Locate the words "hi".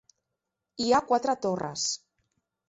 0.83-0.87